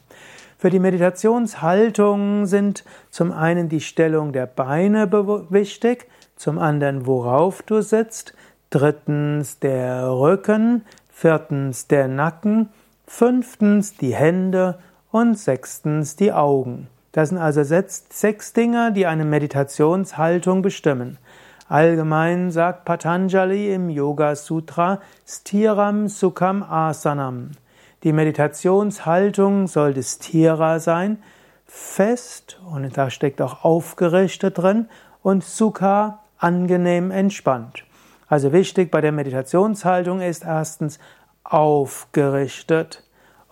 Für 0.57 0.69
die 0.69 0.79
Meditationshaltung 0.79 2.45
sind 2.45 2.85
zum 3.09 3.33
einen 3.33 3.67
die 3.67 3.81
Stellung 3.81 4.31
der 4.31 4.45
Beine 4.45 5.11
wichtig, 5.49 6.07
zum 6.37 6.57
anderen 6.57 7.05
worauf 7.05 7.61
du 7.61 7.81
sitzt, 7.81 8.33
drittens 8.69 9.59
der 9.59 10.11
Rücken, 10.11 10.85
viertens 11.09 11.87
der 11.87 12.07
Nacken, 12.07 12.69
fünftens 13.05 13.97
die 13.97 14.15
Hände 14.15 14.79
und 15.15 15.39
sechstens 15.39 16.17
die 16.17 16.33
Augen. 16.33 16.89
Das 17.13 17.29
sind 17.29 17.37
also 17.37 17.63
sechs 17.63 18.51
Dinge, 18.51 18.91
die 18.91 19.05
eine 19.05 19.23
Meditationshaltung 19.23 20.61
bestimmen. 20.61 21.17
Allgemein 21.69 22.51
sagt 22.51 22.83
Patanjali 22.83 23.73
im 23.73 23.89
Yoga 23.89 24.35
Sutra 24.35 24.99
Stiram 25.25 26.09
Sukham 26.09 26.63
Asanam. 26.63 27.51
Die 28.03 28.11
Meditationshaltung 28.11 29.67
soll 29.67 29.93
das 29.93 30.15
Stira 30.15 30.79
sein, 30.79 31.23
fest, 31.65 32.59
und 32.69 32.97
da 32.97 33.09
steckt 33.09 33.41
auch 33.41 33.63
aufgerichtet 33.63 34.57
drin, 34.57 34.89
und 35.23 35.45
Sukha 35.45 36.19
angenehm 36.39 37.09
entspannt. 37.11 37.85
Also 38.27 38.51
wichtig 38.51 38.91
bei 38.91 38.99
der 38.99 39.13
Meditationshaltung 39.13 40.19
ist 40.19 40.43
erstens 40.43 40.99
aufgerichtet 41.45 43.05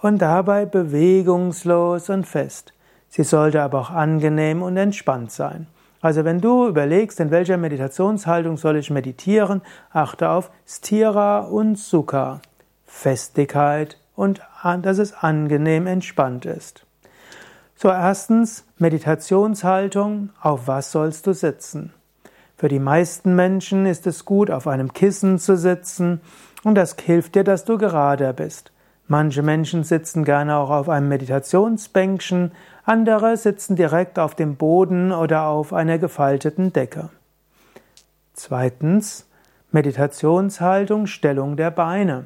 und 0.03 0.17
dabei 0.17 0.65
bewegungslos 0.65 2.09
und 2.09 2.27
fest. 2.27 2.73
Sie 3.07 3.23
sollte 3.23 3.61
aber 3.61 3.79
auch 3.79 3.89
angenehm 3.89 4.61
und 4.61 4.75
entspannt 4.75 5.31
sein. 5.31 5.67
Also 6.01 6.25
wenn 6.25 6.41
du 6.41 6.67
überlegst, 6.67 7.21
in 7.21 7.31
welcher 7.31 7.55
Meditationshaltung 7.55 8.57
soll 8.57 8.75
ich 8.75 8.89
meditieren, 8.89 9.61
achte 9.91 10.29
auf 10.29 10.51
Stira 10.67 11.39
und 11.39 11.77
Sukha, 11.77 12.41
Festigkeit 12.85 13.97
und 14.13 14.41
dass 14.81 14.97
es 14.97 15.13
angenehm 15.13 15.87
entspannt 15.87 16.45
ist. 16.45 16.85
So 17.75 17.87
erstens 17.87 18.65
Meditationshaltung, 18.77 20.31
auf 20.41 20.67
was 20.67 20.91
sollst 20.91 21.27
du 21.27 21.33
sitzen? 21.33 21.93
Für 22.57 22.67
die 22.67 22.79
meisten 22.79 23.35
Menschen 23.37 23.85
ist 23.85 24.05
es 24.05 24.25
gut, 24.25 24.51
auf 24.51 24.67
einem 24.67 24.91
Kissen 24.91 25.39
zu 25.39 25.55
sitzen 25.55 26.19
und 26.65 26.75
das 26.75 26.97
hilft 27.01 27.35
dir, 27.35 27.45
dass 27.45 27.63
du 27.63 27.77
gerader 27.77 28.33
bist. 28.33 28.72
Manche 29.07 29.41
Menschen 29.43 29.83
sitzen 29.83 30.23
gerne 30.23 30.57
auch 30.57 30.69
auf 30.69 30.89
einem 30.89 31.09
Meditationsbänkchen, 31.09 32.51
andere 32.85 33.37
sitzen 33.37 33.75
direkt 33.75 34.17
auf 34.17 34.35
dem 34.35 34.55
Boden 34.55 35.11
oder 35.11 35.45
auf 35.47 35.73
einer 35.73 35.97
gefalteten 35.97 36.73
Decke. 36.73 37.09
Zweitens 38.33 39.27
Meditationshaltung, 39.71 41.07
Stellung 41.07 41.57
der 41.57 41.71
Beine. 41.71 42.25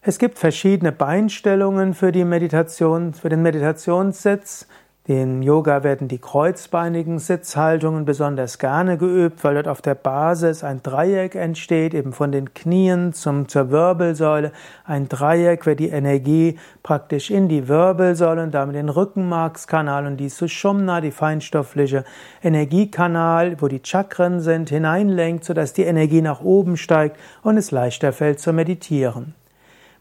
Es 0.00 0.18
gibt 0.18 0.38
verschiedene 0.38 0.92
Beinstellungen 0.92 1.94
für 1.94 2.12
die 2.12 2.24
Meditation, 2.24 3.14
für 3.14 3.28
den 3.28 3.42
Meditationssitz. 3.42 4.66
In 5.08 5.42
Yoga 5.42 5.84
werden 5.84 6.06
die 6.06 6.18
kreuzbeinigen 6.18 7.18
Sitzhaltungen 7.18 8.04
besonders 8.04 8.58
gerne 8.58 8.98
geübt, 8.98 9.42
weil 9.42 9.54
dort 9.54 9.66
auf 9.66 9.80
der 9.80 9.94
Basis 9.94 10.62
ein 10.62 10.82
Dreieck 10.82 11.34
entsteht, 11.34 11.94
eben 11.94 12.12
von 12.12 12.30
den 12.30 12.52
Knien 12.52 13.14
zum, 13.14 13.48
zur 13.48 13.70
Wirbelsäule. 13.70 14.52
Ein 14.84 15.08
Dreieck 15.08 15.64
wird 15.64 15.80
die 15.80 15.88
Energie 15.88 16.58
praktisch 16.82 17.30
in 17.30 17.48
die 17.48 17.68
Wirbelsäule 17.68 18.42
und 18.42 18.52
damit 18.52 18.76
den 18.76 18.90
Rückenmarkskanal 18.90 20.06
und 20.06 20.18
die 20.18 20.28
Sushumna, 20.28 21.00
die 21.00 21.10
feinstoffliche 21.10 22.04
Energiekanal, 22.42 23.56
wo 23.62 23.68
die 23.68 23.80
Chakren 23.82 24.42
sind, 24.42 24.68
hineinlenkt, 24.68 25.42
sodass 25.42 25.72
die 25.72 25.84
Energie 25.84 26.20
nach 26.20 26.42
oben 26.42 26.76
steigt 26.76 27.16
und 27.42 27.56
es 27.56 27.70
leichter 27.70 28.12
fällt 28.12 28.40
zu 28.40 28.52
meditieren. 28.52 29.37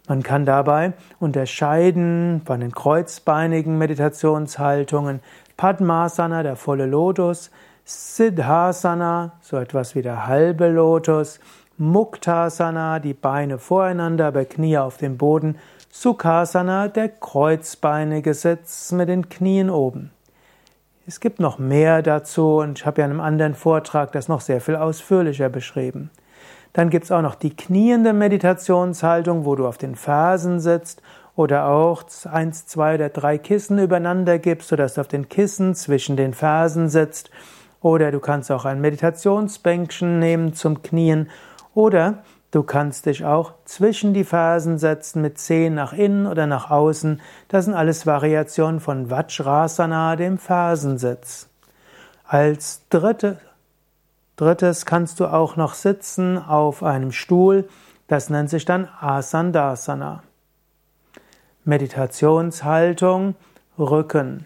Man 0.07 0.23
kann 0.23 0.45
dabei 0.45 0.93
unterscheiden 1.19 2.41
von 2.45 2.61
den 2.61 2.71
kreuzbeinigen 2.71 3.77
Meditationshaltungen 3.77 5.19
Padmasana, 5.57 6.43
der 6.43 6.55
volle 6.55 6.85
Lotus, 6.85 7.51
Siddhasana, 7.83 9.33
so 9.41 9.57
etwas 9.57 9.95
wie 9.95 10.01
der 10.01 10.27
halbe 10.27 10.69
Lotus, 10.69 11.39
Muktasana, 11.77 12.99
die 12.99 13.13
Beine 13.13 13.59
voreinander, 13.59 14.27
aber 14.27 14.45
Knie 14.45 14.77
auf 14.77 14.97
dem 14.97 15.17
Boden, 15.17 15.57
Sukhasana, 15.89 16.87
der 16.87 17.09
kreuzbeinige 17.09 18.33
Sitz 18.33 18.91
mit 18.91 19.09
den 19.09 19.29
Knien 19.29 19.69
oben. 19.69 20.11
Es 21.05 21.19
gibt 21.19 21.39
noch 21.39 21.59
mehr 21.59 22.01
dazu 22.01 22.57
und 22.57 22.79
ich 22.79 22.85
habe 22.85 23.01
ja 23.01 23.05
in 23.05 23.11
einem 23.11 23.21
anderen 23.21 23.55
Vortrag 23.55 24.11
das 24.11 24.27
noch 24.27 24.41
sehr 24.41 24.61
viel 24.61 24.75
ausführlicher 24.75 25.49
beschrieben. 25.49 26.11
Dann 26.73 26.89
gibt 26.89 27.05
es 27.05 27.11
auch 27.11 27.21
noch 27.21 27.35
die 27.35 27.55
kniende 27.55 28.13
Meditationshaltung, 28.13 29.45
wo 29.45 29.55
du 29.55 29.67
auf 29.67 29.77
den 29.77 29.95
Fersen 29.95 30.59
sitzt 30.59 31.01
oder 31.37 31.67
auch 31.67 32.03
eins, 32.31 32.65
zwei 32.65 32.95
oder 32.95 33.09
drei 33.09 33.37
Kissen 33.37 33.77
übereinander 33.77 34.39
gibst, 34.39 34.69
sodass 34.69 34.95
du 34.95 35.01
auf 35.01 35.07
den 35.07 35.29
Kissen 35.29 35.75
zwischen 35.75 36.17
den 36.17 36.33
Fersen 36.33 36.89
sitzt. 36.89 37.29
Oder 37.79 38.11
du 38.11 38.19
kannst 38.19 38.51
auch 38.51 38.65
ein 38.65 38.81
Meditationsbänkchen 38.81 40.17
nehmen 40.17 40.55
zum 40.55 40.81
Knien. 40.81 41.29
Oder 41.75 42.23
du 42.49 42.63
kannst 42.63 43.05
dich 43.05 43.23
auch 43.23 43.53
zwischen 43.65 44.15
die 44.15 44.23
Fersen 44.23 44.79
setzen 44.79 45.21
mit 45.21 45.37
Zehen 45.37 45.75
nach 45.75 45.93
innen 45.93 46.25
oder 46.25 46.47
nach 46.47 46.71
außen. 46.71 47.21
Das 47.49 47.65
sind 47.65 47.75
alles 47.75 48.07
Variationen 48.07 48.79
von 48.79 49.11
Vajrasana, 49.11 50.15
dem 50.15 50.39
Fersensitz. 50.39 51.49
Als 52.25 52.81
dritte 52.89 53.37
Drittes 54.37 54.85
kannst 54.85 55.19
du 55.19 55.25
auch 55.25 55.55
noch 55.55 55.73
sitzen 55.73 56.37
auf 56.37 56.83
einem 56.83 57.11
Stuhl, 57.11 57.67
das 58.07 58.29
nennt 58.29 58.51
sich 58.51 58.65
dann 58.65 58.87
Asandasana. 59.01 60.21
Meditationshaltung, 61.65 63.33
Rücken. 63.79 64.45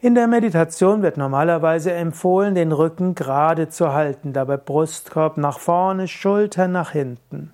In 0.00 0.16
der 0.16 0.26
Meditation 0.26 1.00
wird 1.00 1.16
normalerweise 1.16 1.92
empfohlen, 1.92 2.56
den 2.56 2.72
Rücken 2.72 3.14
gerade 3.14 3.68
zu 3.68 3.92
halten, 3.92 4.32
dabei 4.32 4.56
Brustkorb 4.56 5.36
nach 5.36 5.60
vorne, 5.60 6.08
Schultern 6.08 6.72
nach 6.72 6.90
hinten. 6.90 7.52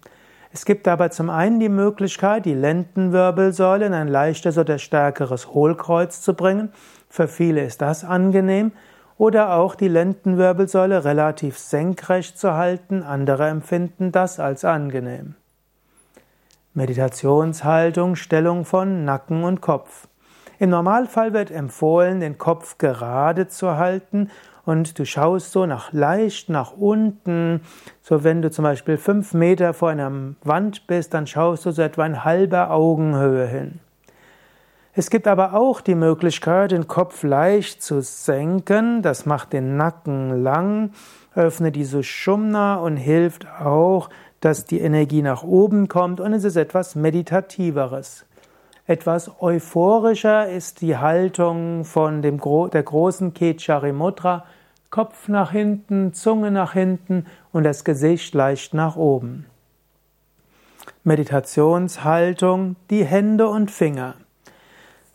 Es 0.50 0.64
gibt 0.64 0.88
aber 0.88 1.10
zum 1.10 1.28
einen 1.28 1.60
die 1.60 1.68
Möglichkeit, 1.68 2.46
die 2.46 2.54
Lendenwirbelsäule 2.54 3.84
in 3.84 3.92
ein 3.92 4.08
leichtes 4.08 4.56
oder 4.56 4.78
stärkeres 4.78 5.48
Hohlkreuz 5.48 6.22
zu 6.22 6.32
bringen. 6.32 6.72
Für 7.10 7.28
viele 7.28 7.64
ist 7.64 7.82
das 7.82 8.02
angenehm 8.02 8.72
oder 9.18 9.54
auch 9.54 9.74
die 9.74 9.88
Lendenwirbelsäule 9.88 11.04
relativ 11.04 11.58
senkrecht 11.58 12.38
zu 12.38 12.54
halten, 12.54 13.02
andere 13.02 13.48
empfinden 13.48 14.12
das 14.12 14.40
als 14.40 14.64
angenehm. 14.64 15.34
Meditationshaltung, 16.72 18.14
Stellung 18.14 18.64
von 18.64 19.04
Nacken 19.04 19.42
und 19.42 19.60
Kopf. 19.60 20.06
Im 20.60 20.70
Normalfall 20.70 21.32
wird 21.32 21.50
empfohlen, 21.50 22.20
den 22.20 22.38
Kopf 22.38 22.78
gerade 22.78 23.48
zu 23.48 23.76
halten 23.76 24.30
und 24.64 24.98
du 24.98 25.04
schaust 25.04 25.52
so 25.52 25.66
nach 25.66 25.92
leicht 25.92 26.48
nach 26.48 26.72
unten. 26.72 27.62
So 28.02 28.22
wenn 28.22 28.42
du 28.42 28.50
zum 28.50 28.64
Beispiel 28.64 28.96
fünf 28.96 29.34
Meter 29.34 29.72
vor 29.74 29.90
einer 29.90 30.12
Wand 30.42 30.86
bist, 30.86 31.14
dann 31.14 31.26
schaust 31.26 31.66
du 31.66 31.70
so 31.70 31.82
etwa 31.82 32.06
in 32.06 32.24
halber 32.24 32.70
Augenhöhe 32.70 33.46
hin. 33.46 33.80
Es 34.98 35.10
gibt 35.10 35.28
aber 35.28 35.54
auch 35.54 35.80
die 35.80 35.94
Möglichkeit, 35.94 36.72
den 36.72 36.88
Kopf 36.88 37.22
leicht 37.22 37.80
zu 37.84 38.02
senken. 38.02 39.00
Das 39.00 39.26
macht 39.26 39.52
den 39.52 39.76
Nacken 39.76 40.42
lang, 40.42 40.90
öffnet 41.36 41.76
die 41.76 41.84
Sushumna 41.84 42.74
und 42.78 42.96
hilft 42.96 43.46
auch, 43.60 44.10
dass 44.40 44.64
die 44.64 44.80
Energie 44.80 45.22
nach 45.22 45.44
oben 45.44 45.86
kommt 45.86 46.18
und 46.18 46.32
es 46.32 46.42
ist 46.42 46.56
etwas 46.56 46.96
Meditativeres. 46.96 48.26
Etwas 48.88 49.30
euphorischer 49.40 50.48
ist 50.50 50.80
die 50.80 50.96
Haltung 50.96 51.84
von 51.84 52.20
dem, 52.20 52.40
der 52.72 52.82
großen 52.82 53.34
Kechari 53.34 53.92
Mudra, 53.92 54.46
Kopf 54.90 55.28
nach 55.28 55.52
hinten, 55.52 56.12
Zunge 56.12 56.50
nach 56.50 56.72
hinten 56.72 57.24
und 57.52 57.62
das 57.62 57.84
Gesicht 57.84 58.34
leicht 58.34 58.74
nach 58.74 58.96
oben. 58.96 59.46
Meditationshaltung, 61.04 62.74
die 62.90 63.04
Hände 63.04 63.46
und 63.46 63.70
Finger. 63.70 64.16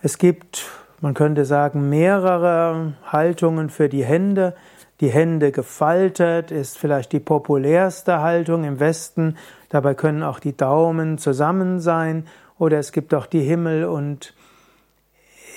Es 0.06 0.18
gibt, 0.18 0.66
man 1.00 1.14
könnte 1.14 1.46
sagen, 1.46 1.88
mehrere 1.88 2.92
Haltungen 3.06 3.70
für 3.70 3.88
die 3.88 4.04
Hände. 4.04 4.54
Die 5.00 5.08
Hände 5.08 5.54
gefaltet 5.54 6.52
ist 6.52 6.78
vielleicht 6.78 7.14
die 7.14 7.22
populärste 7.22 8.20
Haltung 8.20 8.66
im 8.66 8.82
Westen. 8.82 9.38
Dabei 9.70 9.94
können 9.94 10.22
auch 10.22 10.42
die 10.42 10.58
Daumen 10.58 11.20
zusammen 11.20 11.80
sein. 11.80 12.28
Oder 12.60 12.80
es 12.80 12.92
gibt 12.92 13.14
auch 13.14 13.28
die 13.28 13.44
Himmel- 13.44 13.86
und 13.86 14.34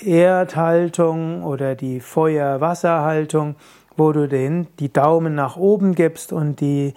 Erdhaltung 0.05 1.43
oder 1.43 1.75
die 1.75 1.99
Feuer-Wasser-Haltung, 1.99 3.57
wo 3.97 4.13
du 4.13 4.29
den, 4.29 4.67
die 4.79 4.93
Daumen 4.93 5.35
nach 5.35 5.57
oben 5.57 5.93
gibst 5.93 6.31
und 6.31 6.61
die 6.61 6.93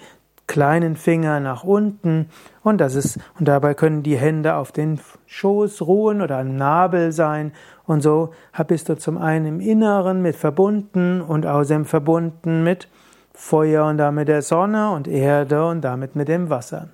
kleinen 0.46 0.94
Finger 0.94 1.40
nach 1.40 1.64
unten 1.64 2.28
und 2.64 2.80
das 2.80 2.96
ist 2.96 3.20
und 3.38 3.46
dabei 3.46 3.74
können 3.74 4.02
die 4.02 4.16
Hände 4.16 4.56
auf 4.56 4.72
den 4.72 4.98
Schoß 5.32 5.82
ruhen 5.82 6.22
oder 6.22 6.38
am 6.38 6.56
Nabel 6.56 7.12
sein 7.12 7.52
und 7.86 8.02
so 8.02 8.30
bist 8.66 8.88
du 8.88 8.96
zum 8.96 9.16
einen 9.16 9.46
im 9.46 9.60
Inneren 9.60 10.22
mit 10.22 10.34
verbunden 10.34 11.20
und 11.20 11.46
außerdem 11.46 11.84
verbunden 11.84 12.64
mit 12.64 12.88
Feuer 13.32 13.86
und 13.86 13.98
damit 13.98 14.26
der 14.26 14.42
Sonne 14.42 14.90
und 14.90 15.06
Erde 15.06 15.64
und 15.68 15.82
damit 15.82 16.16
mit 16.16 16.26
dem 16.26 16.50
Wasser. 16.50 16.88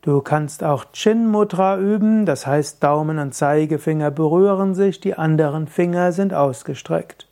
Du 0.00 0.20
kannst 0.20 0.62
auch 0.62 0.84
Chin 0.92 1.26
Mudra 1.26 1.76
üben, 1.76 2.24
das 2.24 2.46
heißt 2.46 2.84
Daumen 2.84 3.18
und 3.18 3.34
Zeigefinger 3.34 4.12
berühren 4.12 4.76
sich, 4.76 5.00
die 5.00 5.16
anderen 5.16 5.66
Finger 5.66 6.12
sind 6.12 6.32
ausgestreckt. 6.32 7.26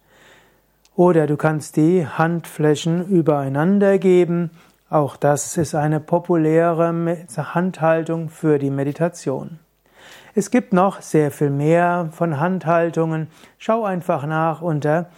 Oder 0.97 1.29
du 1.29 1.37
kannst 1.37 1.77
die 1.77 2.09
Handflächen 2.09 3.07
übereinander 3.07 3.99
geben, 3.99 4.51
auch 4.91 5.17
das 5.17 5.57
ist 5.57 5.77
eine 5.77 6.01
populäre 6.01 6.93
Handhaltung 7.37 8.31
für 8.31 8.59
die 8.59 8.71
Meditation. 8.71 9.61
Es 10.37 10.51
gibt 10.51 10.73
noch 10.73 11.01
sehr 11.01 11.31
viel 11.31 11.51
mehr 11.51 12.09
von 12.11 12.41
Handhaltungen. 12.41 13.29
Schau 13.57 13.85
einfach 13.85 14.27
nach 14.27 14.63
unter 14.63 15.09